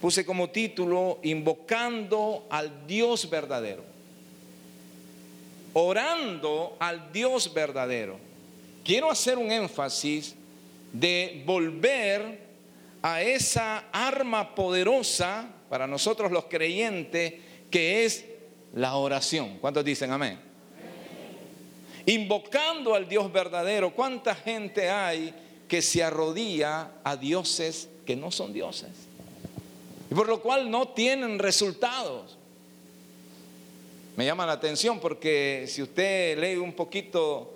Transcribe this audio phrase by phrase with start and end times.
[0.00, 3.84] puse como título Invocando al Dios verdadero.
[5.74, 8.18] Orando al Dios verdadero.
[8.82, 10.34] Quiero hacer un énfasis
[10.92, 12.40] de volver
[13.02, 17.34] a esa arma poderosa para nosotros los creyentes
[17.70, 18.24] que es
[18.74, 19.58] la oración.
[19.60, 20.40] ¿Cuántos dicen amén?
[22.06, 25.32] Invocando al Dios verdadero, ¿cuánta gente hay
[25.68, 29.09] que se arrodilla a dioses que no son dioses?
[30.10, 32.36] Y por lo cual no tienen resultados.
[34.16, 37.52] Me llama la atención porque si usted lee un poquito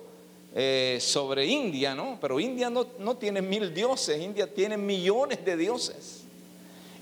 [0.55, 2.17] eh, sobre India, ¿no?
[2.21, 6.21] Pero India no, no tiene mil dioses, India tiene millones de dioses.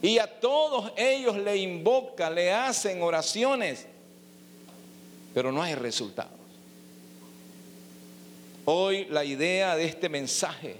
[0.02, 3.86] Y a todos ellos le invoca, le hacen oraciones,
[5.34, 6.32] pero no hay resultados.
[8.66, 10.78] Hoy la idea de este mensaje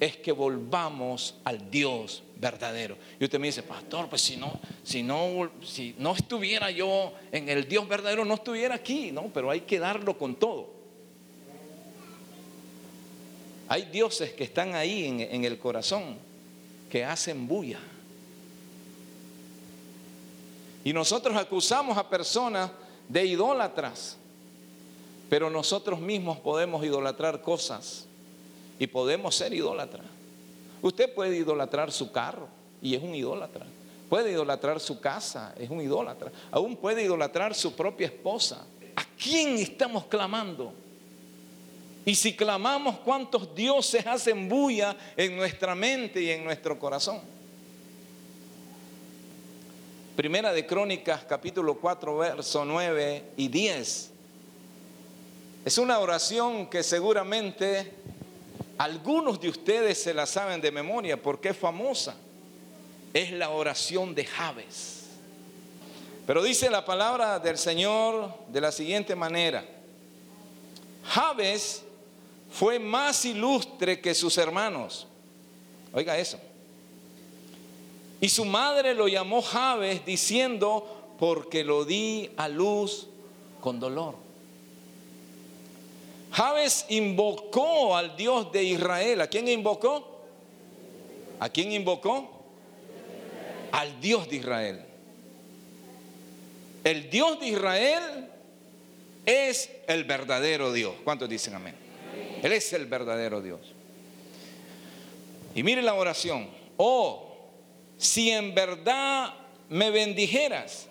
[0.00, 2.96] es que volvamos al Dios verdadero.
[3.18, 7.48] Y usted me dice, pastor, pues si no, si no, si no estuviera yo en
[7.48, 10.80] el Dios verdadero, no estuviera aquí, no, pero hay que darlo con todo.
[13.68, 16.16] Hay dioses que están ahí en, el corazón,
[16.90, 17.78] que hacen bulla.
[20.82, 22.72] Y nosotros acusamos a personas
[23.08, 24.16] de idólatras,
[25.28, 28.06] pero nosotros mismos podemos idolatrar cosas
[28.80, 30.06] y podemos ser idólatras.
[30.82, 32.48] Usted puede idolatrar su carro
[32.80, 33.66] y es un idólatra.
[34.08, 36.32] Puede idolatrar su casa, es un idólatra.
[36.50, 38.66] Aún puede idolatrar su propia esposa.
[38.96, 40.72] ¿A quién estamos clamando?
[42.04, 47.20] Y si clamamos, ¿cuántos dioses hacen bulla en nuestra mente y en nuestro corazón?
[50.16, 54.10] Primera de Crónicas, capítulo 4, verso 9 y 10.
[55.64, 57.92] Es una oración que seguramente
[58.80, 62.16] algunos de ustedes se la saben de memoria porque es famosa.
[63.12, 65.02] Es la oración de Javes.
[66.26, 69.66] Pero dice la palabra del Señor de la siguiente manera.
[71.04, 71.82] Javes
[72.50, 75.06] fue más ilustre que sus hermanos.
[75.92, 76.40] Oiga eso.
[78.18, 83.08] Y su madre lo llamó Javes diciendo, porque lo di a luz
[83.60, 84.29] con dolor.
[86.32, 89.20] Javes invocó al Dios de Israel.
[89.20, 90.22] ¿A quién invocó?
[91.40, 92.30] ¿A quién invocó?
[93.72, 94.84] Al Dios de Israel.
[96.84, 98.28] El Dios de Israel
[99.26, 100.94] es el verdadero Dios.
[101.04, 101.74] ¿Cuántos dicen amén?
[102.42, 103.60] Él es el verdadero Dios.
[105.54, 106.48] Y mire la oración.
[106.76, 107.34] Oh,
[107.98, 109.34] si en verdad
[109.68, 110.86] me bendijeras,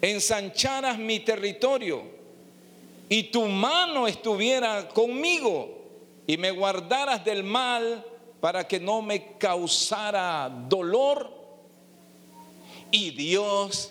[0.00, 2.21] ensancharas mi territorio
[3.12, 5.68] y tu mano estuviera conmigo
[6.26, 8.02] y me guardaras del mal
[8.40, 11.30] para que no me causara dolor.
[12.90, 13.90] Y Dios,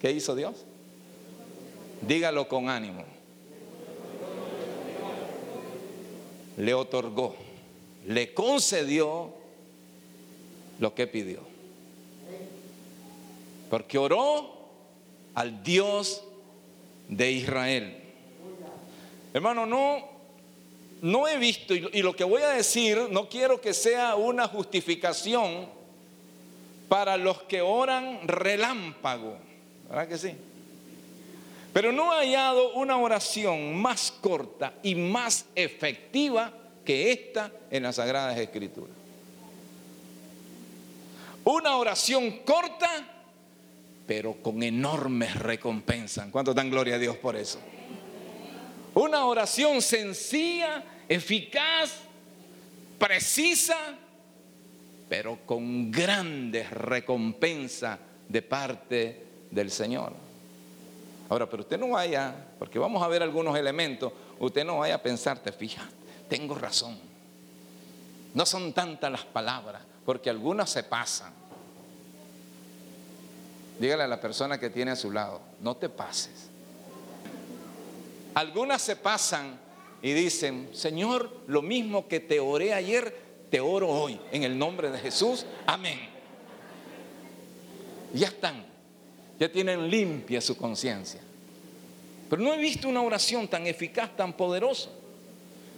[0.00, 0.64] ¿qué hizo Dios?
[2.00, 3.04] Dígalo con ánimo.
[6.56, 7.34] le otorgó,
[8.06, 9.34] le concedió
[10.78, 11.40] lo que pidió.
[13.68, 14.48] Porque oró
[15.34, 16.22] al Dios
[17.08, 18.03] de Israel.
[19.34, 19.98] Hermano, no,
[21.02, 25.66] no he visto, y lo que voy a decir, no quiero que sea una justificación
[26.88, 29.36] para los que oran relámpago.
[29.88, 30.34] ¿Verdad que sí?
[31.72, 36.52] Pero no he hallado una oración más corta y más efectiva
[36.84, 38.94] que esta en las Sagradas Escrituras.
[41.42, 42.88] Una oración corta,
[44.06, 46.28] pero con enormes recompensas.
[46.30, 47.58] ¿Cuánto dan gloria a Dios por eso?
[48.94, 52.00] Una oración sencilla, eficaz,
[52.98, 53.76] precisa,
[55.08, 60.12] pero con grandes recompensas de parte del Señor.
[61.28, 65.02] Ahora, pero usted no vaya, porque vamos a ver algunos elementos, usted no vaya a
[65.02, 65.86] pensar, te fijas,
[66.28, 66.98] tengo razón.
[68.34, 71.32] No son tantas las palabras, porque algunas se pasan.
[73.80, 76.50] Dígale a la persona que tiene a su lado, no te pases.
[78.34, 79.60] Algunas se pasan
[80.02, 83.16] y dicen, Señor, lo mismo que te oré ayer,
[83.50, 86.00] te oro hoy, en el nombre de Jesús, amén.
[88.12, 88.74] Ya están
[89.38, 91.20] ya tienen limpia su conciencia.
[92.30, 94.90] Pero no he visto una oración tan eficaz, tan poderosa.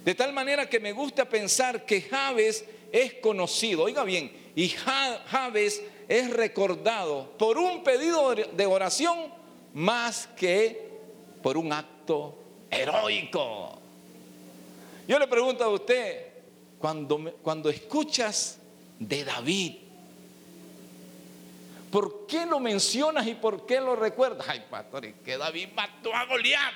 [0.05, 5.83] De tal manera que me gusta pensar que Javes es conocido, oiga bien, y Javes
[6.07, 9.33] es recordado por un pedido de oración
[9.73, 10.87] más que
[11.43, 12.37] por un acto
[12.69, 13.79] heroico.
[15.07, 16.27] Yo le pregunto a usted,
[16.79, 18.59] cuando, cuando escuchas
[18.99, 19.75] de David,
[21.91, 24.45] ¿Por qué lo mencionas y por qué lo recuerdas?
[24.49, 26.73] Ay, pastor, y que David mató a Goliat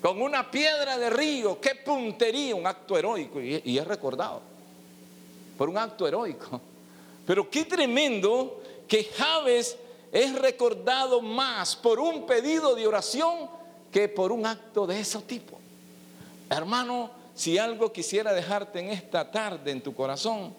[0.00, 1.60] con una piedra de río.
[1.60, 3.40] Qué puntería, un acto heroico.
[3.40, 4.42] Y es recordado
[5.56, 6.60] por un acto heroico.
[7.26, 9.76] Pero qué tremendo que Javes
[10.12, 13.48] es recordado más por un pedido de oración
[13.92, 15.58] que por un acto de ese tipo.
[16.50, 20.54] Hermano, si algo quisiera dejarte en esta tarde en tu corazón,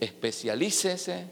[0.00, 1.26] especialícese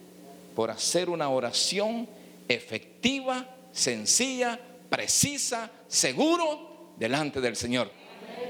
[0.55, 2.09] por hacer una oración
[2.49, 7.91] efectiva, sencilla, precisa, seguro delante del Señor.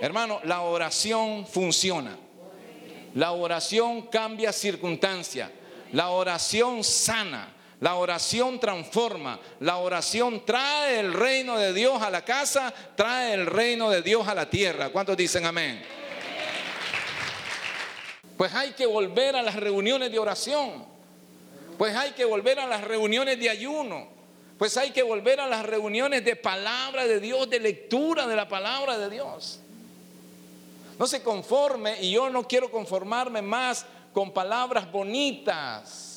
[0.00, 2.16] Hermano, la oración funciona.
[3.14, 5.50] La oración cambia circunstancia.
[5.92, 7.48] La oración sana.
[7.82, 9.40] La oración transforma.
[9.58, 14.28] La oración trae el reino de Dios a la casa, trae el reino de Dios
[14.28, 14.90] a la tierra.
[14.90, 15.82] ¿Cuántos dicen amén?
[18.36, 20.84] Pues hay que volver a las reuniones de oración.
[21.76, 24.06] Pues hay que volver a las reuniones de ayuno.
[24.58, 28.46] Pues hay que volver a las reuniones de palabra de Dios, de lectura de la
[28.46, 29.58] palabra de Dios.
[31.00, 36.11] No se conforme y yo no quiero conformarme más con palabras bonitas,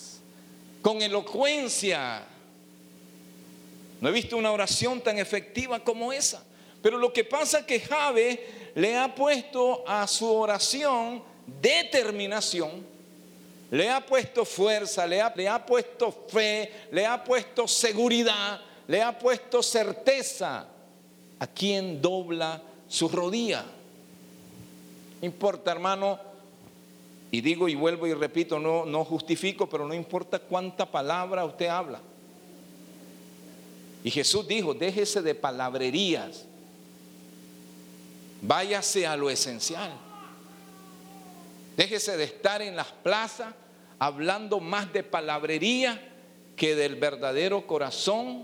[0.86, 2.22] con elocuencia.
[4.00, 6.44] No he visto una oración tan efectiva como esa.
[6.80, 11.24] Pero lo que pasa es que Jabe le ha puesto a su oración
[11.60, 12.86] determinación,
[13.72, 19.02] le ha puesto fuerza, le ha, le ha puesto fe, le ha puesto seguridad, le
[19.02, 20.68] ha puesto certeza
[21.40, 23.66] a quien dobla su rodilla.
[25.24, 26.20] importa, hermano,
[27.36, 31.68] y digo y vuelvo y repito, no, no justifico, pero no importa cuánta palabra usted
[31.68, 32.00] habla.
[34.06, 36.46] Y Jesús dijo, déjese de palabrerías,
[38.42, 39.92] váyase a lo esencial.
[41.76, 43.54] Déjese de estar en las plazas
[44.00, 46.02] hablando más de palabrería
[46.56, 48.44] que del verdadero corazón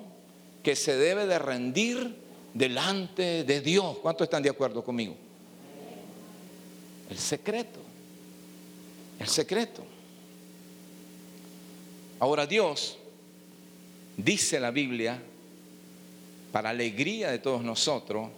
[0.64, 2.18] que se debe de rendir
[2.54, 4.00] delante de Dios.
[4.00, 5.16] ¿Cuántos están de acuerdo conmigo?
[7.10, 7.81] El secreto.
[9.22, 9.84] El secreto.
[12.20, 12.98] Ahora Dios,
[14.18, 15.22] dice la Biblia,
[16.52, 18.30] para alegría de todos nosotros,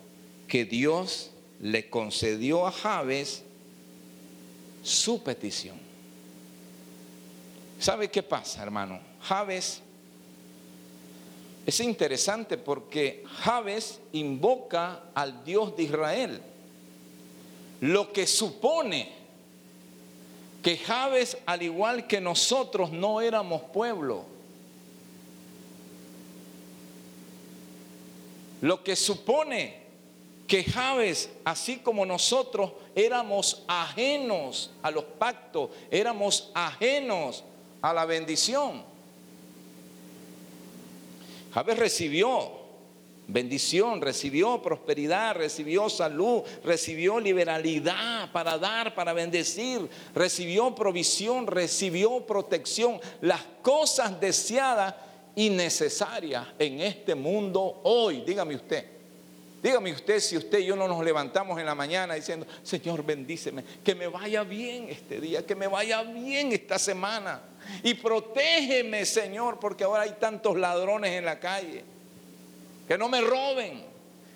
[0.46, 1.32] que Dios
[1.62, 3.44] le concedió a Javes
[4.84, 5.78] su petición.
[7.80, 9.00] ¿Sabe qué pasa, hermano?
[9.22, 9.80] Javes
[11.66, 16.42] es interesante porque Javes invoca al Dios de Israel,
[17.80, 19.23] lo que supone
[20.64, 24.24] que Javes, al igual que nosotros, no éramos pueblo.
[28.62, 29.84] Lo que supone
[30.48, 37.44] que Javes, así como nosotros, éramos ajenos a los pactos, éramos ajenos
[37.82, 38.84] a la bendición.
[41.54, 42.63] Javes recibió
[43.34, 53.02] bendición, recibió prosperidad, recibió salud, recibió liberalidad para dar, para bendecir, recibió provisión, recibió protección,
[53.22, 54.94] las cosas deseadas
[55.36, 58.94] y necesarias en este mundo hoy, dígame usted.
[59.64, 63.64] Dígame usted si usted y yo no nos levantamos en la mañana diciendo, Señor, bendíceme,
[63.82, 67.42] que me vaya bien este día, que me vaya bien esta semana.
[67.82, 71.86] Y protégeme, Señor, porque ahora hay tantos ladrones en la calle.
[72.88, 73.86] Que no me roben,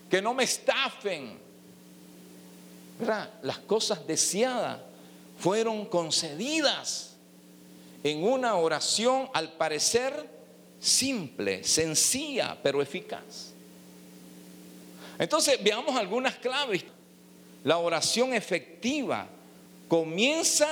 [0.09, 1.39] que no me estafen.
[3.41, 4.79] Las cosas deseadas
[5.37, 7.15] fueron concedidas
[8.03, 10.29] en una oración al parecer
[10.79, 13.53] simple, sencilla, pero eficaz.
[15.19, 16.83] Entonces, veamos algunas claves.
[17.63, 19.27] La oración efectiva
[19.87, 20.67] comienza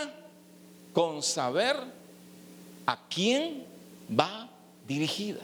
[0.94, 1.76] con saber
[2.86, 3.66] a quién
[4.18, 4.50] va
[4.88, 5.42] dirigida.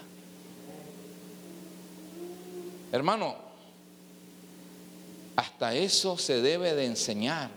[2.91, 3.35] Hermano,
[5.35, 7.49] hasta eso se debe de enseñar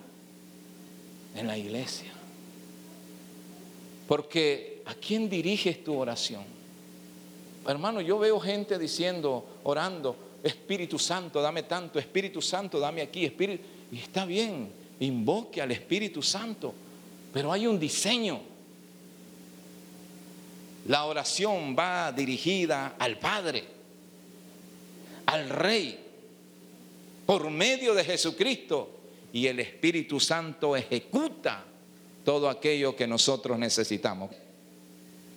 [1.35, 2.13] en la iglesia.
[4.07, 6.45] Porque ¿a quién diriges tu oración?
[7.67, 13.65] Hermano, yo veo gente diciendo, orando, Espíritu Santo, dame tanto, Espíritu Santo, dame aquí, Espíritu.
[13.91, 16.75] Y está bien, invoque al Espíritu Santo,
[17.33, 18.41] pero hay un diseño.
[20.87, 23.65] La oración va dirigida al Padre,
[25.27, 25.99] al Rey,
[27.27, 28.91] por medio de Jesucristo,
[29.33, 31.65] y el Espíritu Santo ejecuta
[32.25, 34.31] todo aquello que nosotros necesitamos.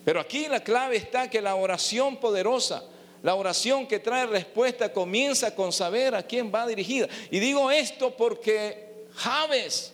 [0.06, 2.84] Pero aquí la clave está que la oración poderosa,
[3.24, 7.08] la oración que trae respuesta comienza con saber a quién va dirigida.
[7.32, 9.94] Y digo esto porque Javes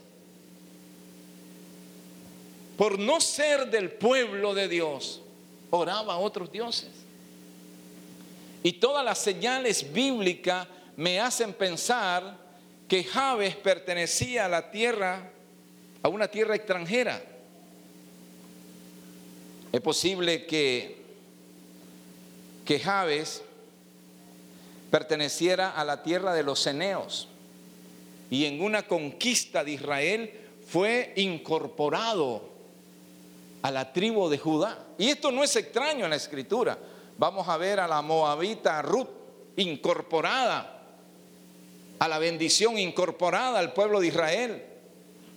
[2.78, 5.22] por no ser del pueblo de Dios,
[5.70, 6.90] oraba a otros dioses.
[8.64, 12.38] Y todas las señales bíblicas me hacen pensar
[12.88, 15.32] que Javes pertenecía a la tierra,
[16.02, 17.22] a una tierra extranjera.
[19.72, 21.04] Es posible que,
[22.64, 22.82] que
[24.90, 27.28] perteneciera a la tierra de los Eneos
[28.30, 30.32] y en una conquista de Israel
[30.68, 32.50] fue incorporado
[33.62, 34.88] a la tribu de Judá.
[34.98, 36.78] Y esto no es extraño en la escritura.
[37.18, 39.10] Vamos a ver a la moabita Ruth
[39.56, 40.74] incorporada
[42.04, 44.62] a la bendición incorporada al pueblo de Israel.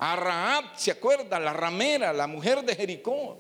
[0.01, 1.39] A Raab, ¿se acuerda?
[1.39, 3.39] La ramera, la mujer de Jericó.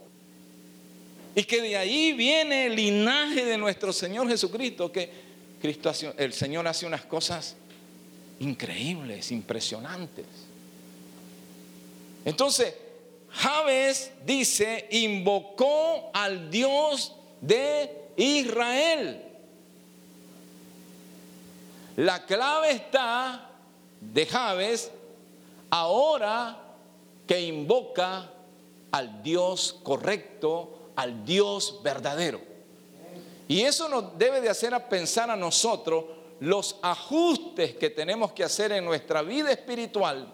[1.34, 5.10] Y que de ahí viene el linaje de nuestro Señor Jesucristo, que
[5.60, 7.56] Cristo el Señor hace unas cosas
[8.38, 10.26] increíbles, impresionantes.
[12.24, 12.74] Entonces,
[13.32, 19.22] Javes dice, invocó al Dios de Israel.
[21.96, 23.50] La clave está
[24.00, 24.90] de Javes
[25.70, 26.58] ahora
[27.26, 28.30] que invoca
[28.92, 32.40] al Dios correcto, al Dios verdadero.
[33.48, 36.04] Y eso nos debe de hacer a pensar a nosotros
[36.40, 40.28] los ajustes que tenemos que hacer en nuestra vida espiritual,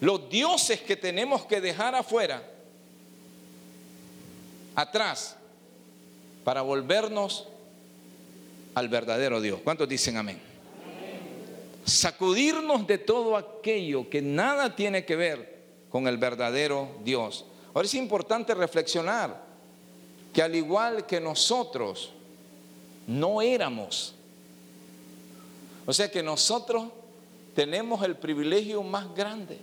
[0.00, 2.42] los dioses que tenemos que dejar afuera,
[4.74, 5.36] atrás,
[6.44, 7.46] para volvernos
[8.74, 9.60] al verdadero Dios.
[9.62, 10.40] ¿Cuántos dicen amén?
[11.84, 17.44] Sacudirnos de todo aquello que nada tiene que ver con el verdadero Dios.
[17.74, 19.42] Ahora es importante reflexionar
[20.32, 22.12] que al igual que nosotros,
[23.06, 24.14] no éramos.
[25.86, 26.84] O sea que nosotros
[27.54, 29.58] tenemos el privilegio más grande,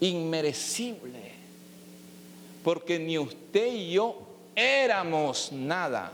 [0.00, 1.32] inmerecible,
[2.64, 4.29] porque ni usted y yo
[4.60, 6.12] éramos nada,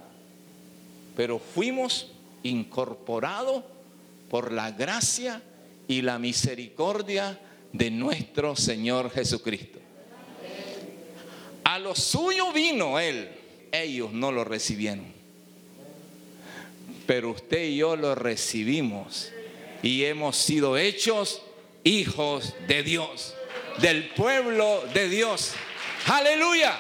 [1.16, 2.12] pero fuimos
[2.42, 3.64] incorporados
[4.30, 5.42] por la gracia
[5.88, 7.38] y la misericordia
[7.72, 9.78] de nuestro Señor Jesucristo.
[11.64, 13.28] A lo suyo vino Él,
[13.72, 15.16] ellos no lo recibieron
[17.06, 19.30] pero usted y yo lo recibimos
[19.82, 21.42] y hemos sido hechos
[21.84, 23.34] hijos de Dios,
[23.78, 25.52] del pueblo de Dios.
[26.06, 26.78] Aleluya.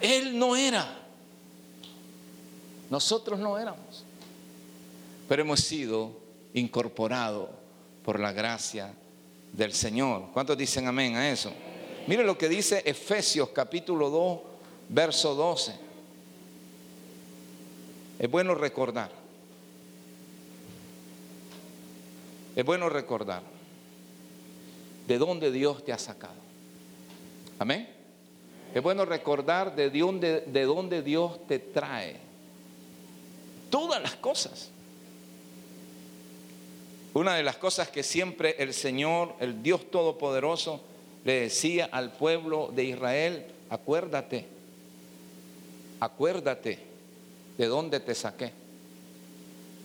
[0.00, 0.86] Él no era.
[2.90, 4.04] Nosotros no éramos.
[5.28, 6.12] Pero hemos sido
[6.54, 7.48] incorporados
[8.04, 8.94] por la gracia
[9.52, 10.28] del Señor.
[10.32, 11.52] ¿Cuántos dicen amén a eso?
[12.06, 14.40] Mire lo que dice Efesios capítulo 2,
[14.88, 15.74] verso 12.
[18.18, 19.10] Es bueno recordar.
[22.54, 23.42] Es bueno recordar
[25.06, 26.34] de dónde Dios te ha sacado.
[27.58, 27.95] Amén.
[28.74, 32.16] Es bueno recordar de dónde, de dónde Dios te trae.
[33.70, 34.70] Todas las cosas.
[37.14, 40.82] Una de las cosas que siempre el Señor, el Dios Todopoderoso,
[41.24, 44.56] le decía al pueblo de Israel, acuérdate
[46.00, 46.78] acuérdate
[47.56, 48.52] de dónde te saqué.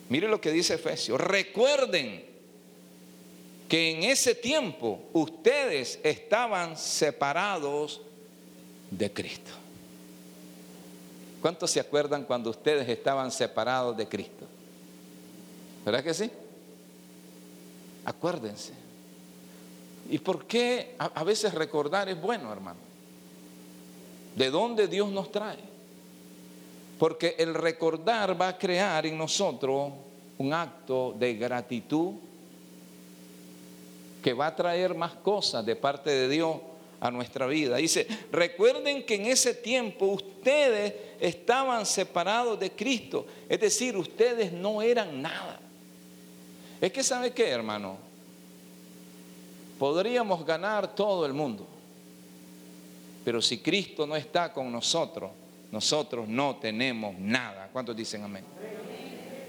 [0.09, 1.19] Mire lo que dice Efesios.
[1.21, 2.25] Recuerden
[3.69, 8.01] que en ese tiempo ustedes estaban separados
[8.91, 9.51] de Cristo.
[11.41, 14.45] ¿Cuántos se acuerdan cuando ustedes estaban separados de Cristo?
[15.83, 16.29] ¿Verdad que sí?
[18.05, 18.73] Acuérdense.
[20.09, 22.79] ¿Y por qué a, veces recordar es bueno, hermano?
[24.35, 25.57] ¿De dónde Dios nos trae?
[26.99, 29.93] Porque el recordar va a crear en nosotros
[30.37, 32.13] un acto de gratitud
[34.21, 36.57] que va a traer más cosas de parte de Dios
[37.01, 37.77] a nuestra vida.
[37.77, 44.81] Dice, recuerden que en ese tiempo ustedes estaban separados de Cristo, es decir, ustedes no
[44.81, 45.59] eran nada.
[46.79, 47.97] Es que sabe qué, hermano,
[49.77, 51.67] podríamos ganar todo el mundo,
[53.25, 55.31] pero si Cristo no está con nosotros,
[55.71, 57.69] nosotros no tenemos nada.
[57.73, 58.43] ¿Cuántos dicen amén?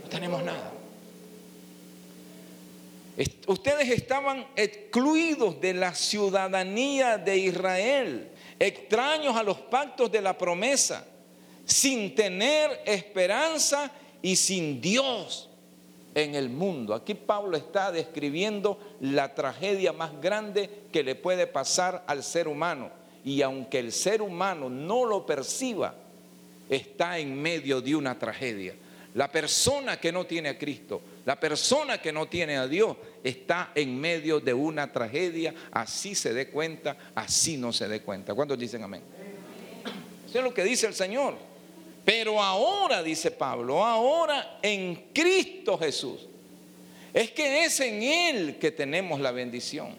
[0.02, 0.81] No tenemos nada.
[3.46, 11.06] Ustedes estaban excluidos de la ciudadanía de Israel, extraños a los pactos de la promesa,
[11.66, 13.90] sin tener esperanza
[14.22, 15.50] y sin Dios
[16.14, 16.94] en el mundo.
[16.94, 22.90] Aquí Pablo está describiendo la tragedia más grande que le puede pasar al ser humano.
[23.24, 25.94] Y aunque el ser humano no lo perciba,
[26.68, 28.74] está en medio de una tragedia.
[29.14, 33.70] La persona que no tiene a Cristo La persona que no tiene a Dios está
[33.74, 38.34] en medio de una tragedia, así se dé cuenta, así no se dé cuenta.
[38.34, 39.02] ¿Cuántos dicen amén?
[40.28, 41.36] Eso es lo que dice el Señor.
[42.04, 46.26] Pero ahora, dice Pablo, ahora en Cristo Jesús.
[47.14, 49.94] Es que es en Él que tenemos la bendición.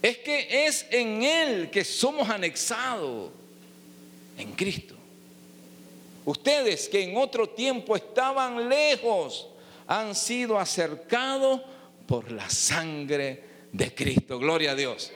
[0.00, 3.32] Es que es en Él que somos anexados.
[4.38, 4.94] En Cristo.
[6.24, 9.48] Ustedes que en otro tiempo estaban lejos,
[9.88, 11.60] han sido acercados
[12.06, 14.38] por la sangre de Cristo.
[14.38, 15.12] Gloria a Dios.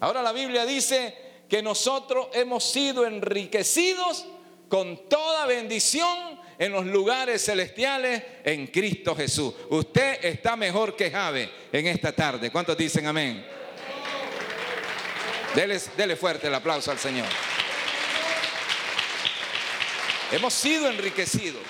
[0.00, 1.14] Ahora la Biblia dice
[1.48, 4.26] que nosotros hemos sido enriquecidos
[4.68, 9.54] con toda bendición en los lugares celestiales en Cristo Jesús.
[9.70, 12.50] Usted está mejor que Jave en esta tarde.
[12.50, 13.44] ¿Cuántos dicen amén?
[15.54, 17.26] Dele, dele fuerte el aplauso al Señor.
[20.30, 21.62] Hemos sido enriquecidos.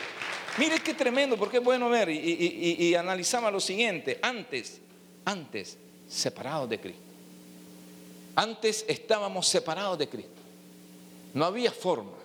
[0.58, 4.18] Mire qué tremendo, porque es bueno ver y, y, analizaba lo siguiente.
[4.20, 4.80] Antes,
[5.24, 7.00] antes, separados de Cristo.
[8.36, 10.42] Antes estábamos separados de Cristo.
[11.32, 12.18] No había forma.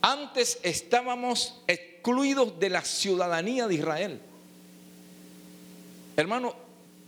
[0.00, 4.20] Antes estábamos excluidos de la ciudadanía de Israel.
[6.16, 6.54] Hermano,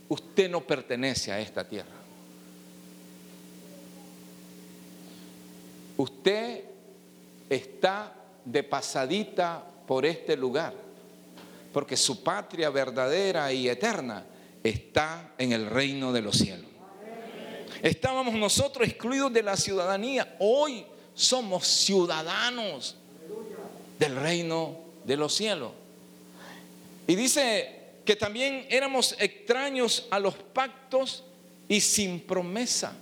[0.09, 2.03] usted no pertenece a esta tierra.
[5.95, 6.63] Usted
[7.49, 10.73] está de pasadita por este lugar,
[11.71, 14.25] porque su patria verdadera y eterna
[14.63, 16.67] está en el reino de los cielos.
[17.81, 22.95] Estábamos nosotros excluidos de la ciudadanía, hoy somos ciudadanos
[23.99, 25.71] del reino de los cielos.
[27.07, 31.23] Y dice que también éramos extraños a los pactos
[31.67, 32.93] y sin promesa.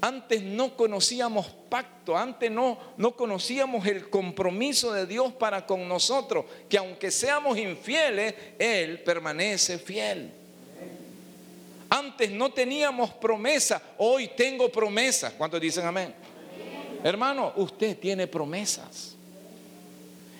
[0.00, 6.44] Antes no conocíamos pacto, antes no, no conocíamos el compromiso de Dios para con nosotros,
[6.68, 10.30] que aunque seamos infieles, Él permanece fiel.
[11.90, 15.32] Antes no teníamos promesa, hoy tengo promesa.
[15.36, 16.14] ¿Cuántos dicen amén?
[17.02, 19.16] Hermano, usted tiene promesas.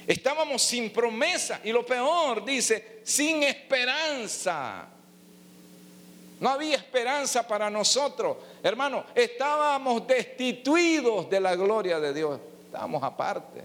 [0.06, 4.88] Estábamos sin promesa y lo peor, dice, sin esperanza.
[6.40, 8.36] No había esperanza para nosotros.
[8.62, 12.40] Hermano, estábamos destituidos de la gloria de Dios.
[12.66, 13.62] Estábamos aparte.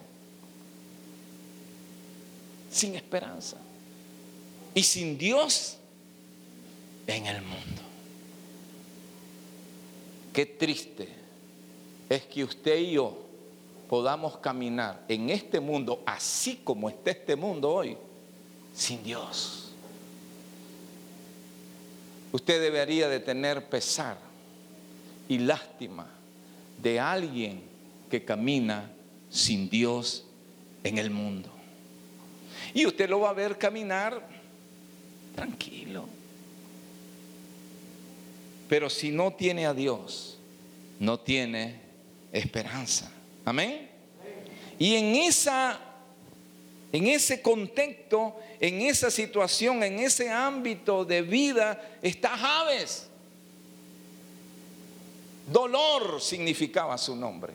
[2.71, 3.57] Sin esperanza.
[4.73, 5.77] Y sin Dios
[7.05, 7.81] en el mundo.
[10.31, 11.07] Qué triste
[12.09, 13.15] es que usted y yo
[13.87, 17.95] podamos caminar en este mundo así como está este mundo hoy,
[18.73, 19.62] sin Dios
[22.33, 24.17] usted debería de tener pesar
[25.29, 26.07] y lástima
[26.81, 27.61] de alguien
[28.09, 28.91] que camina
[29.29, 30.25] sin Dios
[30.83, 31.49] en el mundo.
[32.73, 34.27] Y usted lo va a ver caminar
[35.35, 36.09] tranquilo.
[38.67, 40.39] Pero si no tiene a Dios,
[40.99, 41.79] no tiene
[42.31, 43.11] esperanza.
[43.45, 43.89] Amén.
[44.79, 45.79] Y en esa
[46.93, 53.07] en ese contexto, en esa situación, en ese ámbito de vida, está Javes.
[55.51, 57.51] Dolor significaba su nombre.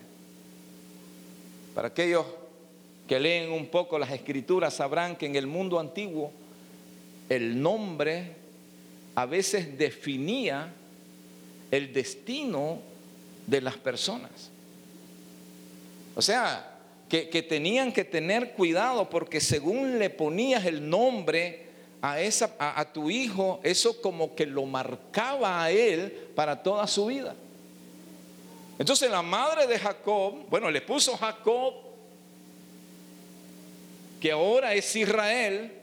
[1.73, 2.25] Para aquellos
[3.07, 6.33] que leen un poco las escrituras sabrán que en el mundo antiguo
[7.29, 8.35] el nombre
[9.15, 10.73] a veces definía
[11.71, 12.79] el destino
[13.47, 14.49] de las personas.
[16.13, 16.68] O sea,
[17.09, 21.65] que, tenían que tener cuidado porque según le ponías el nombre
[22.01, 27.07] a, esa, a, tu hijo, eso como que lo marcaba a él para toda su
[27.07, 27.35] vida.
[28.77, 31.73] Entonces la madre de Jacob, bueno, le puso Jacob,
[34.21, 35.73] que ahora es Israel,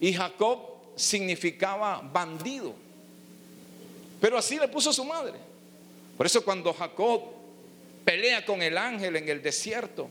[0.00, 0.60] y Jacob
[0.96, 2.72] significaba bandido.
[4.20, 5.34] Pero así le puso su madre.
[6.16, 7.22] Por eso cuando Jacob
[8.04, 10.08] pelea con el ángel en el desierto,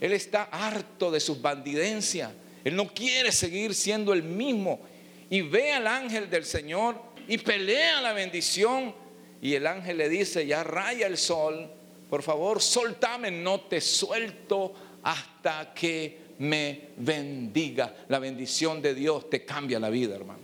[0.00, 2.32] él está harto de sus bandidencias.
[2.64, 4.80] Él no quiere seguir siendo el mismo.
[5.28, 8.94] Y ve al ángel del Señor y pelea la bendición.
[9.42, 11.70] Y el ángel le dice, ya raya el sol,
[12.08, 17.94] por favor, soltame, no te suelto hasta que me bendiga.
[18.08, 20.40] La bendición de Dios te cambia la vida, hermano.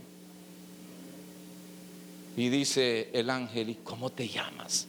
[2.37, 4.87] Y dice el ángel, ¿y cómo te llamas?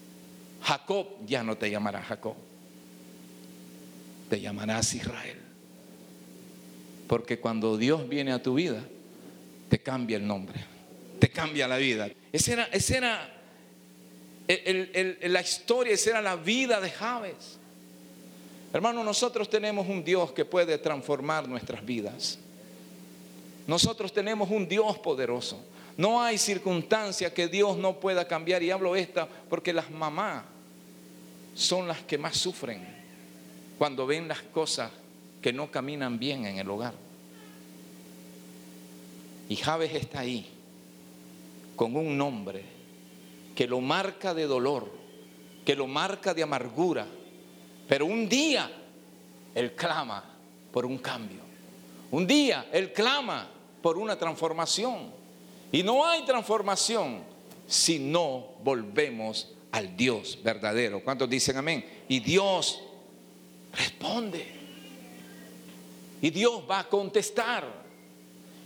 [0.62, 2.36] Jacob ya no te llamará Jacob
[4.30, 5.38] te llamarás Israel.
[7.08, 8.84] Porque cuando Dios viene a tu vida,
[9.70, 10.60] te cambia el nombre,
[11.20, 12.10] te cambia la vida.
[12.32, 13.34] Esa era, esa era
[15.30, 17.58] la historia, esa era la vida de Javes.
[18.74, 22.38] Hermano, nosotros tenemos un Dios que puede transformar nuestras vidas.
[23.66, 25.63] Nosotros tenemos un Dios poderoso.
[25.96, 28.62] No hay circunstancia que Dios no pueda cambiar.
[28.62, 30.44] Y hablo esta porque las mamás
[31.56, 32.97] son las que más sufren
[33.78, 34.92] cuando ven las cosas
[35.42, 36.94] que no caminan bien en el hogar.
[39.50, 40.46] Y Javes está ahí
[41.76, 42.63] con un nombre
[43.56, 44.92] que lo marca de dolor,
[45.66, 47.08] que lo marca de amargura.
[47.88, 48.70] Pero un día
[49.56, 50.24] Él clama
[50.72, 51.40] por un cambio.
[52.12, 53.48] Un día Él clama
[53.82, 55.12] por una transformación.
[55.72, 57.22] Y no hay transformación
[57.68, 61.04] si no volvemos al Dios verdadero.
[61.04, 61.86] ¿Cuántos dicen amén?
[62.08, 62.82] Y Dios
[63.78, 64.46] responde.
[66.22, 67.88] Y Dios va a contestar.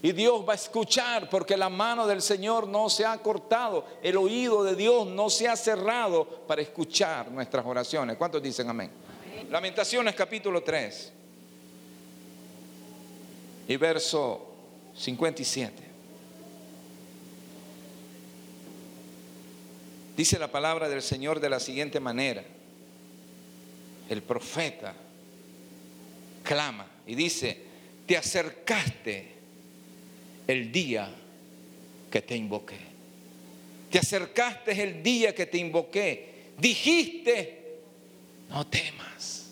[0.04, 4.17] Y Dios va a escuchar porque la mano del Señor no se ha cortado, el
[4.17, 8.17] oído de Dios no se ha cerrado para escuchar nuestras oraciones.
[8.17, 8.89] ¿Cuántos dicen amén?
[9.52, 11.13] Lamentaciones capítulo 3
[13.67, 14.47] y verso
[14.95, 15.84] 57.
[20.17, 22.43] Dice la palabra del Señor de la siguiente manera.
[24.12, 24.93] El profeta
[26.43, 27.58] clama y dice,
[28.06, 29.32] te acercaste
[30.47, 31.10] el día
[32.12, 32.76] que te invoqué.
[33.89, 36.52] Te acercaste el día que te invoqué.
[36.58, 37.80] Dijiste,
[38.50, 39.52] no temas.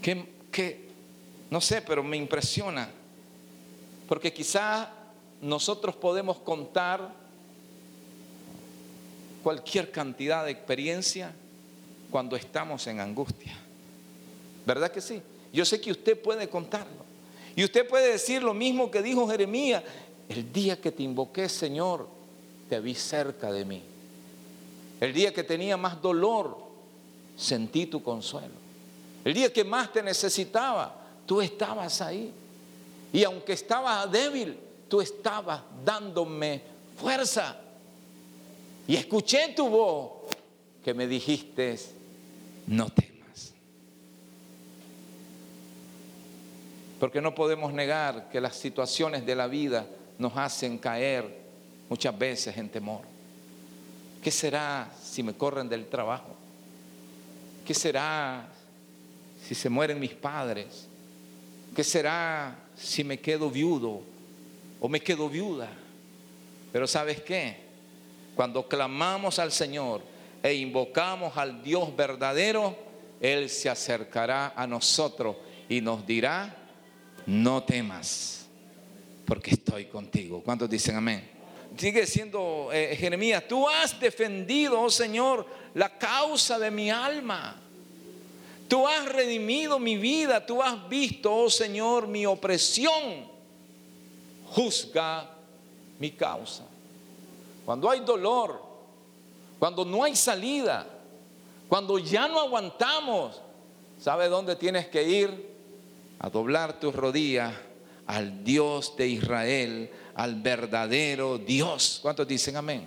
[0.00, 0.88] Que, que
[1.50, 2.88] no sé, pero me impresiona.
[4.08, 4.90] Porque quizá
[5.42, 7.21] nosotros podemos contar
[9.42, 11.32] cualquier cantidad de experiencia
[12.10, 13.56] cuando estamos en angustia.
[14.66, 15.20] ¿Verdad que sí?
[15.52, 17.02] Yo sé que usted puede contarlo.
[17.54, 19.82] Y usted puede decir lo mismo que dijo Jeremías.
[20.28, 22.08] El día que te invoqué, Señor,
[22.68, 23.82] te vi cerca de mí.
[25.00, 26.56] El día que tenía más dolor,
[27.36, 28.54] sentí tu consuelo.
[29.24, 30.94] El día que más te necesitaba,
[31.26, 32.32] tú estabas ahí.
[33.12, 34.56] Y aunque estaba débil,
[34.88, 36.62] tú estabas dándome
[36.96, 37.61] fuerza.
[38.86, 40.10] Y escuché tu voz
[40.84, 41.78] que me dijiste,
[42.66, 43.12] no te
[47.02, 49.84] Porque no podemos negar que las situaciones de la vida
[50.20, 51.36] nos hacen caer
[51.88, 53.00] muchas veces en temor.
[54.22, 56.36] ¿Qué será si me corren del trabajo?
[57.66, 58.48] ¿Qué será
[59.44, 60.86] si se mueren mis padres?
[61.74, 64.02] ¿Qué será si me quedo viudo
[64.78, 65.70] o me quedo viuda?
[66.70, 67.56] Pero ¿sabes qué?
[68.34, 70.02] Cuando clamamos al Señor
[70.42, 72.76] e invocamos al Dios verdadero,
[73.20, 75.36] Él se acercará a nosotros
[75.68, 76.56] y nos dirá,
[77.26, 78.46] no temas,
[79.26, 80.42] porque estoy contigo.
[80.44, 81.30] ¿Cuántos dicen amén?
[81.76, 87.58] Sigue siendo eh, Jeremías, tú has defendido, oh Señor, la causa de mi alma.
[88.68, 93.30] Tú has redimido mi vida, tú has visto, oh Señor, mi opresión.
[94.46, 95.30] Juzga
[95.98, 96.64] mi causa.
[97.64, 98.60] Cuando hay dolor,
[99.58, 100.86] cuando no hay salida,
[101.68, 103.40] cuando ya no aguantamos,
[103.98, 105.52] ¿sabe dónde tienes que ir?
[106.22, 107.52] a doblar tus rodillas
[108.06, 111.98] al Dios de Israel, al verdadero Dios.
[112.00, 112.84] ¿Cuántos dicen amén?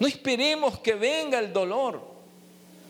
[0.00, 2.14] No esperemos que venga el dolor.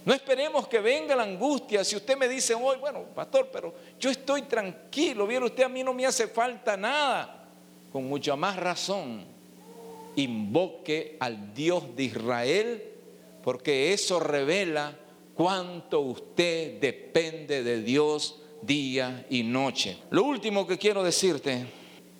[0.07, 1.85] No esperemos que venga la angustia.
[1.85, 5.64] Si usted me dice hoy, bueno, pastor, pero yo estoy tranquilo, ¿vieron usted?
[5.64, 7.47] A mí no me hace falta nada.
[7.92, 9.27] Con mucha más razón,
[10.16, 12.83] invoque al Dios de Israel,
[13.42, 14.96] porque eso revela
[15.35, 19.98] cuánto usted depende de Dios día y noche.
[20.11, 21.66] Lo último que quiero decirte,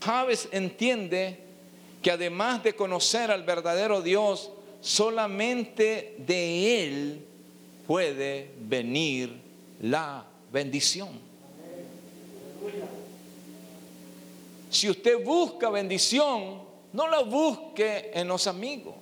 [0.00, 1.38] Javes entiende
[2.02, 7.24] que además de conocer al verdadero Dios, solamente de Él
[7.87, 9.33] puede venir
[9.80, 11.09] la bendición.
[14.68, 16.61] Si usted busca bendición,
[16.94, 18.94] no la busque en los amigos.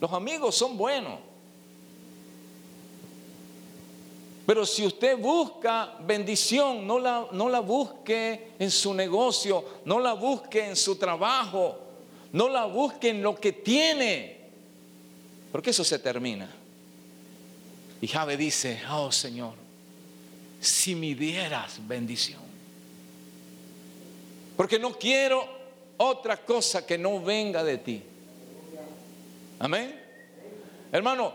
[0.00, 1.20] Los amigos son buenos.
[4.44, 10.14] Pero si usted busca bendición, no la, no la busque en su negocio, no la
[10.14, 11.78] busque en su trabajo,
[12.32, 14.38] no la busque en lo que tiene,
[15.52, 16.52] porque eso se termina.
[18.00, 19.54] Y Jabe dice, oh Señor,
[20.60, 22.42] si me dieras bendición,
[24.56, 25.55] porque no quiero
[25.96, 28.02] otra cosa que no venga de ti.
[29.58, 30.02] Amén.
[30.92, 31.32] Hermano,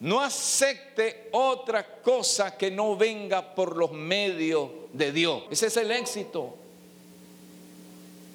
[0.00, 5.44] no acepte otra cosa que no venga por los medios de Dios.
[5.50, 6.56] Ese es el éxito.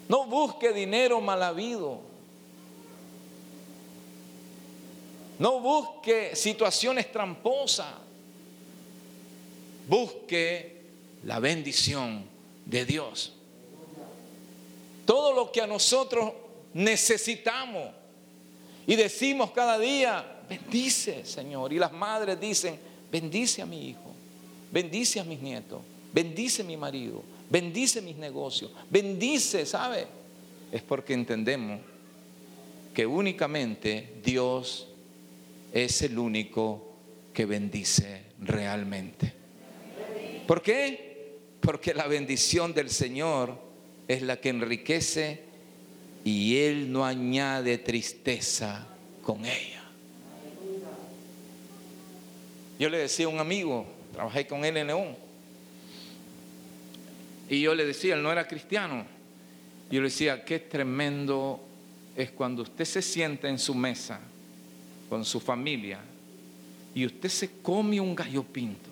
[0.08, 2.00] No busque dinero mal habido.
[5.38, 7.92] No busque situaciones tramposas.
[9.86, 10.82] Busque
[11.24, 12.24] la bendición
[12.64, 13.37] de Dios.
[15.08, 16.34] Todo lo que a nosotros
[16.74, 17.88] necesitamos
[18.86, 21.72] y decimos cada día, bendice Señor.
[21.72, 22.78] Y las madres dicen,
[23.10, 24.14] bendice a mi hijo,
[24.70, 25.80] bendice a mis nietos,
[26.12, 30.06] bendice a mi marido, bendice mis negocios, bendice, ¿sabe?
[30.70, 31.80] Es porque entendemos
[32.92, 34.88] que únicamente Dios
[35.72, 36.86] es el único
[37.32, 39.32] que bendice realmente.
[40.46, 41.38] ¿Por qué?
[41.60, 43.67] Porque la bendición del Señor
[44.08, 45.42] es la que enriquece
[46.24, 48.86] y Él no añade tristeza
[49.22, 49.84] con ella.
[52.78, 55.16] Yo le decía a un amigo, trabajé con él en León,
[57.48, 59.04] y yo le decía, él no era cristiano,
[59.90, 61.60] yo le decía, qué tremendo
[62.16, 64.20] es cuando usted se sienta en su mesa
[65.08, 66.00] con su familia
[66.94, 68.87] y usted se come un gallo pinto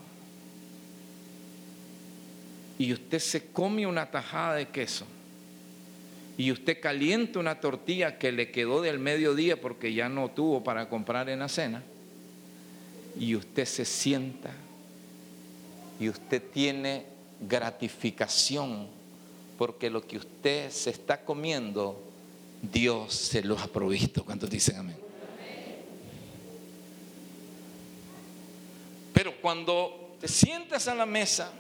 [2.79, 5.07] y usted se come una tajada de queso
[6.39, 10.89] y usted calienta una tortilla que le quedó del mediodía porque ya no tuvo para
[10.89, 11.83] comprar en la cena
[13.19, 14.51] y usted se sienta
[15.99, 17.07] y usted tiene
[17.41, 18.89] gratificación
[19.57, 21.99] porque lo que usted se está comiendo,
[22.61, 24.23] Dios se lo ha provisto.
[24.23, 24.97] ¿Cuántos dicen amén?
[29.15, 31.51] Pero cuando te sientas a la mesa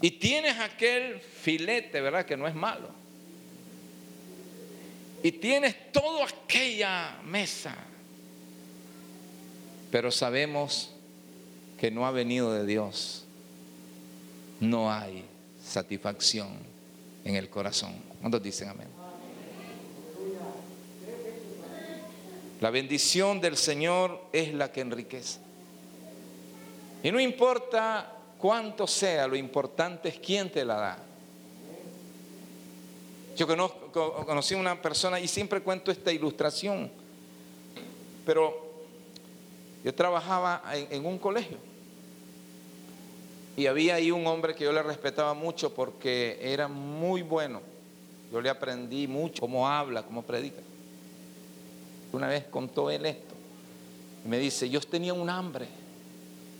[0.00, 2.24] y tienes aquel filete, ¿verdad?
[2.24, 2.88] Que no es malo.
[5.22, 7.76] Y tienes toda aquella mesa
[9.90, 10.90] pero sabemos
[11.78, 13.24] que no ha venido de Dios,
[14.60, 15.24] no hay
[15.64, 16.48] satisfacción
[17.24, 17.94] en el corazón.
[18.20, 18.88] ¿Cuántos dicen amén?
[22.60, 25.40] La bendición del Señor es la que enriquece.
[27.02, 30.98] Y no importa cuánto sea, lo importante es quién te la da.
[33.36, 36.90] Yo conocí a una persona y siempre cuento esta ilustración,
[38.26, 38.70] pero
[39.82, 41.56] yo trabajaba en, un colegio
[43.56, 47.62] y había ahí un hombre que yo le respetaba mucho porque era muy bueno.
[48.30, 50.60] Yo le aprendí mucho cómo habla, cómo predica.
[52.12, 53.34] Una vez contó él esto.
[54.26, 55.66] Me dice, yo tenía un hambre.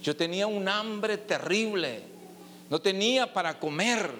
[0.02, 2.02] Yo tenía un hambre terrible.
[2.68, 4.10] No tenía para comer.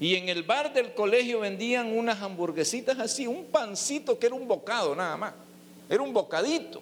[0.00, 4.46] Y en el bar del colegio vendían unas hamburguesitas así, un pancito que era un
[4.46, 5.32] bocado nada más.
[5.88, 6.80] Era un bocadito.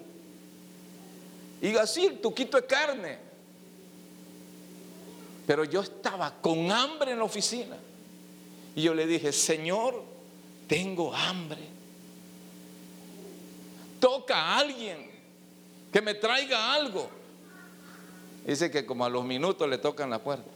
[1.62, 3.18] Y así, el tuquito de carne.
[5.46, 7.76] Pero yo estaba con hambre en la oficina.
[8.74, 10.02] Y yo le dije, Señor,
[10.66, 11.60] tengo hambre.
[13.98, 15.10] Toca a alguien
[15.90, 17.15] que me traiga algo.
[18.46, 20.48] Dice que como a los minutos le tocan la puerta.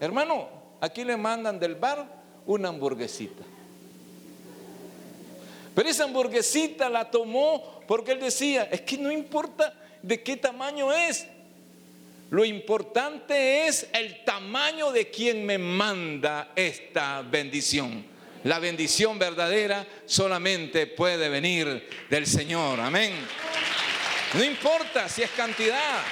[0.00, 0.48] Hermano,
[0.80, 2.06] aquí le mandan del bar
[2.46, 3.44] una hamburguesita.
[5.74, 10.90] Pero esa hamburguesita la tomó porque él decía, es que no importa de qué tamaño
[10.90, 11.26] es.
[12.30, 18.06] Lo importante es el tamaño de quien me manda esta bendición.
[18.44, 22.80] La bendición verdadera solamente puede venir del Señor.
[22.80, 23.12] Amén.
[24.32, 26.02] No importa si es cantidad.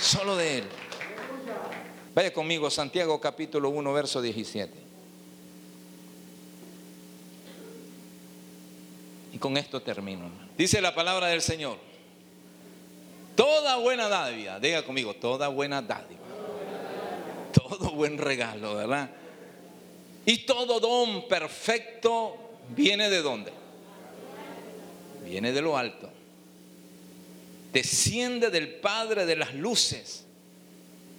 [0.00, 0.64] Solo de Él.
[2.14, 4.72] Vaya conmigo, Santiago capítulo 1, verso 17.
[9.32, 10.30] Y con esto termino.
[10.56, 11.76] Dice la palabra del Señor.
[13.36, 16.20] Toda buena dádiva, diga conmigo, toda buena dádiva.
[17.52, 19.10] Todo buen regalo, ¿verdad?
[20.24, 22.36] Y todo don perfecto
[22.70, 23.52] viene de dónde?
[25.24, 26.10] Viene de lo alto.
[27.72, 30.24] Desciende del Padre de las luces,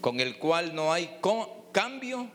[0.02, 1.18] con el cual no hay
[1.72, 2.30] cambio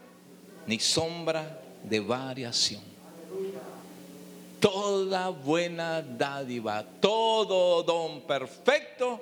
[0.66, 2.96] ni sombra de variación
[4.66, 9.20] toda buena dádiva, todo don perfecto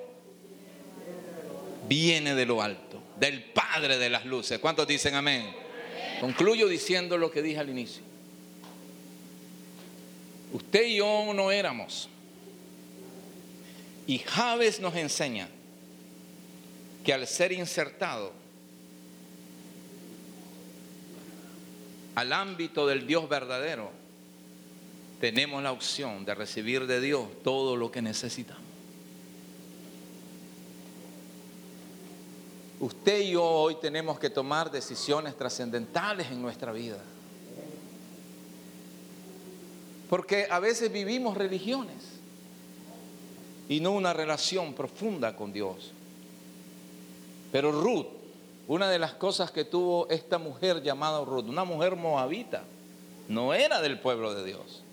[1.87, 4.59] viene de lo alto, del Padre de las luces.
[4.59, 5.45] ¿Cuántos dicen amén?
[6.19, 8.01] Concluyo diciendo lo que dije al inicio.
[10.53, 12.09] Usted y yo no éramos.
[14.07, 15.49] Y Javes nos enseña
[17.03, 18.33] que al ser insertado
[22.15, 23.91] al ámbito del Dios verdadero,
[25.19, 28.63] tenemos la opción de recibir de Dios todo lo que necesitamos.
[32.79, 36.99] Usted y yo hoy tenemos que tomar decisiones trascendentales en nuestra vida.
[40.09, 42.14] Porque a veces vivimos religiones
[43.69, 45.91] y no una relación profunda con Dios.
[47.51, 48.07] Pero Ruth
[48.67, 52.63] una de las cosas que tuvo esta mujer llamada Ruth, una mujer moabita,
[53.27, 54.83] no era del pueblo de Dios.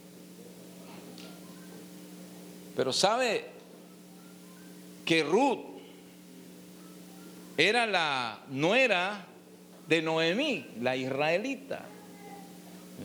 [2.76, 3.46] Pero sabe
[5.04, 5.60] que Ruth
[7.56, 9.26] era la nuera
[9.88, 11.84] de Noemí, la israelita,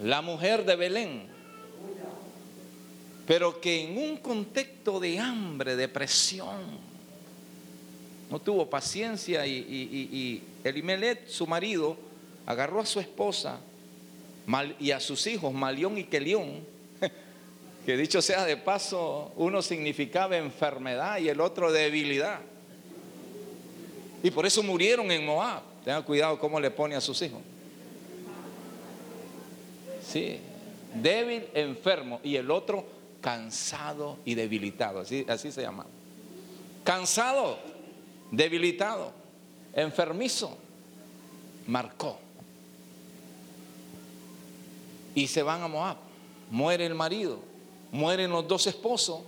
[0.03, 1.36] la mujer de Belén
[3.27, 6.87] pero que en un contexto de hambre, de presión,
[8.31, 11.97] no tuvo paciencia y, Elimelet, su marido,
[12.45, 13.59] agarró a su esposa
[14.79, 16.65] y a sus hijos, Malión y Kelión,
[17.85, 22.39] que dicho sea de paso, uno significaba enfermedad y el otro debilidad.
[24.23, 25.61] Y por eso murieron en Moab.
[25.83, 27.41] Tenga cuidado cómo le pone a sus hijos.
[30.01, 30.39] Sí,
[30.95, 32.96] débil, enfermo y el otro
[33.27, 35.85] cansado y debilitado, así, así se llama.
[36.85, 37.59] Cansado,
[38.31, 39.11] debilitado,
[39.73, 40.57] enfermizo,
[41.65, 42.19] marcó.
[45.13, 45.97] Y se van a Moab.
[46.49, 47.39] Muere el marido,
[47.91, 49.19] mueren los dos esposos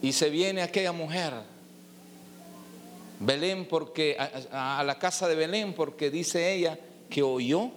[0.00, 1.34] y se viene aquella mujer,
[3.20, 6.78] Belén, porque a, a la casa de Belén, porque dice ella
[7.10, 7.70] que oyó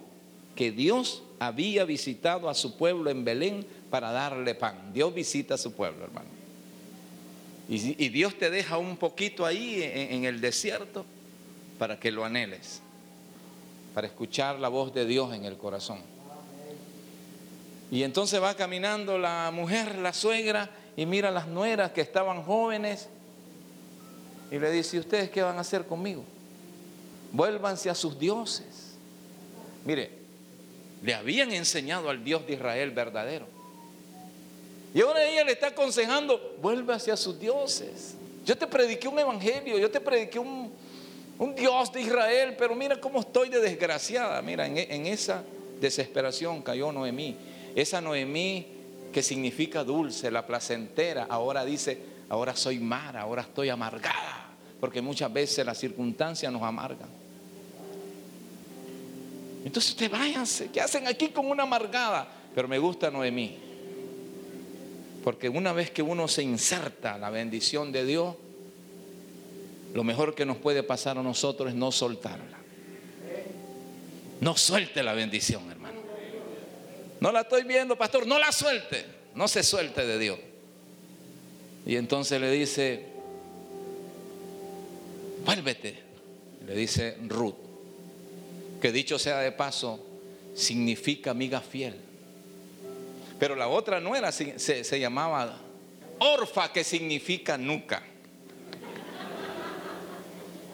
[0.56, 4.92] que Dios había visitado a su pueblo en Belén para darle pan.
[4.92, 6.28] Dios visita a su pueblo, hermano.
[7.68, 11.04] Y, Dios te deja un poquito ahí en, el desierto
[11.78, 12.80] para que lo anheles,
[13.94, 16.00] para escuchar la voz de Dios en el corazón.
[17.92, 23.08] Y entonces va caminando la mujer, la suegra, y mira las nueras que estaban jóvenes
[24.50, 26.24] y le dice, ¿ustedes qué van a hacer conmigo?
[27.30, 28.96] Vuélvanse a sus dioses.
[29.84, 30.10] Mire,
[31.02, 33.59] le habían enseñado al Dios de Israel verdadero.
[34.92, 38.14] Y ahora ella le está aconsejando, vuelve hacia sus dioses.
[38.44, 40.72] Yo te prediqué un evangelio, yo te prediqué un,
[41.56, 44.42] Dios de Israel, pero mira cómo estoy de desgraciada.
[44.42, 45.42] Mira, en, en esa
[45.80, 47.36] desesperación cayó Noemí.
[47.74, 48.66] Esa Noemí
[49.12, 51.98] que significa dulce, la placentera, ahora dice,
[52.28, 54.48] ahora soy mara, ahora estoy amargada,
[54.80, 57.08] porque muchas veces las circunstancias nos amargan.
[59.64, 62.26] Entonces ustedes váyanse, ¿qué hacen aquí con una amargada?
[62.54, 63.69] Pero me gusta Noemí.
[65.24, 68.36] Porque una vez que uno se inserta la bendición de Dios,
[69.94, 72.58] lo mejor que nos puede pasar a nosotros es no soltarla.
[74.40, 76.00] No suelte la bendición, hermano.
[77.20, 79.04] No la estoy viendo, pastor, no la suelte.
[79.34, 80.38] No se suelte de Dios.
[81.86, 83.04] Y entonces le dice,
[85.44, 86.10] vuélvete.
[86.66, 87.56] Le dice Ruth,
[88.80, 89.98] que dicho sea de paso,
[90.54, 91.96] significa amiga fiel.
[93.40, 95.58] Pero la otra no era, se, se llamaba
[96.18, 98.02] Orfa, que significa nuca.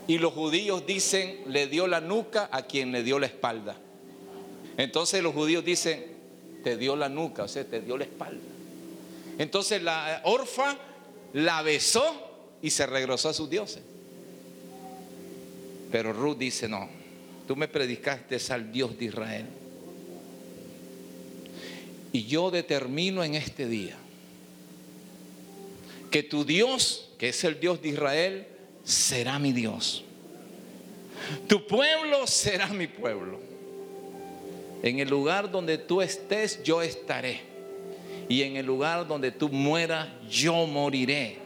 [0.08, 3.76] Y los judíos dicen, le dio la nuca a quien le dio la espalda.
[4.76, 6.04] Entonces los judíos dicen,
[6.64, 8.42] te dio la nuca, o sea, te dio la espalda.
[9.38, 10.76] Entonces la Orfa
[11.32, 12.04] la besó
[12.62, 13.82] y se regresó a sus dioses.
[15.92, 16.88] Pero Ruth dice, no,
[17.46, 19.46] tú me predicaste al Dios de Israel.
[22.12, 23.96] Y yo determino en este día
[26.10, 28.46] que tu Dios, que es el Dios de Israel,
[28.84, 30.04] será mi Dios.
[31.48, 33.40] Tu pueblo será mi pueblo.
[34.82, 37.40] En el lugar donde tú estés, yo estaré.
[38.28, 41.38] Y en el lugar donde tú mueras, yo moriré.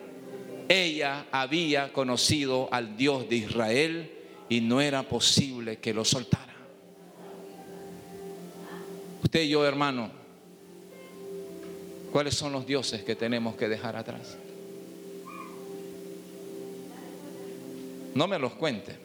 [0.69, 4.11] Ella había conocido al Dios de Israel
[4.49, 6.55] y no era posible que lo soltara.
[9.23, 10.20] Usted y yo, hermano,
[12.13, 14.37] ¿Cuáles son los dioses que tenemos que dejar atrás?
[18.15, 18.97] No me los cuente.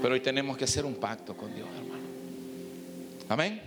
[0.00, 2.04] Pero hoy tenemos que hacer un pacto con Dios, hermano.
[3.28, 3.60] Amén.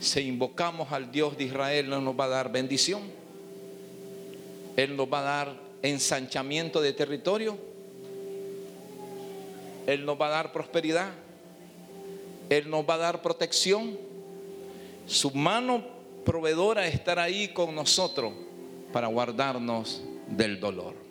[0.00, 3.02] Si invocamos al Dios de Israel, Él nos va a dar bendición.
[4.76, 7.56] Él nos va a dar ensanchamiento de territorio.
[9.86, 11.12] Él nos va a dar prosperidad.
[12.58, 13.98] Él nos va a dar protección.
[15.06, 15.84] Su mano
[16.24, 18.32] proveedora estará ahí con nosotros
[18.92, 21.01] para guardarnos del dolor.